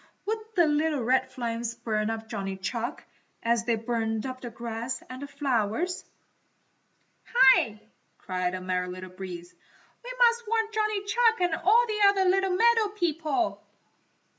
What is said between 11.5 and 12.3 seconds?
all the other